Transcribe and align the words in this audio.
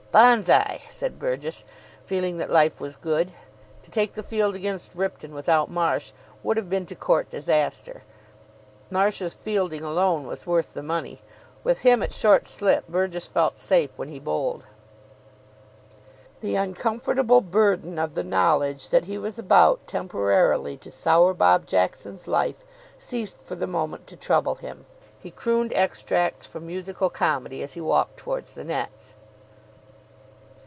"Banzai!" 0.11 0.81
said 0.89 1.17
Burgess, 1.17 1.63
feeling 2.03 2.35
that 2.35 2.49
life 2.49 2.81
was 2.81 2.97
good. 2.97 3.31
To 3.83 3.89
take 3.89 4.11
the 4.11 4.21
field 4.23 4.55
against 4.55 4.93
Ripton 4.93 5.33
without 5.33 5.71
Marsh 5.71 6.11
would 6.43 6.57
have 6.57 6.69
been 6.69 6.85
to 6.87 6.95
court 6.95 7.29
disaster. 7.29 8.03
Marsh's 8.89 9.33
fielding 9.33 9.83
alone 9.85 10.27
was 10.27 10.45
worth 10.45 10.73
the 10.73 10.83
money. 10.83 11.21
With 11.63 11.83
him 11.83 12.03
at 12.03 12.11
short 12.11 12.45
slip, 12.45 12.89
Burgess 12.89 13.25
felt 13.29 13.57
safe 13.57 13.97
when 13.97 14.09
he 14.09 14.19
bowled. 14.19 14.65
The 16.41 16.55
uncomfortable 16.57 17.39
burden 17.39 17.97
of 17.97 18.13
the 18.13 18.23
knowledge 18.25 18.89
that 18.89 19.05
he 19.05 19.17
was 19.17 19.39
about 19.39 19.87
temporarily 19.87 20.75
to 20.79 20.91
sour 20.91 21.33
Bob 21.33 21.65
Jackson's 21.65 22.27
life 22.27 22.65
ceased 22.99 23.41
for 23.41 23.55
the 23.55 23.65
moment 23.65 24.07
to 24.07 24.17
trouble 24.17 24.55
him. 24.55 24.85
He 25.17 25.31
crooned 25.31 25.71
extracts 25.71 26.45
from 26.45 26.67
musical 26.67 27.09
comedy 27.09 27.63
as 27.63 27.75
he 27.75 27.79
walked 27.79 28.17
towards 28.17 28.55
the 28.55 28.65
nets. 28.65 29.13